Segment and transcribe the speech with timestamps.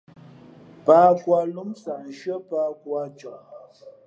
[0.85, 3.41] Pǎh khu ā lǒm sah nshʉ́ά pǎh khu ā coh.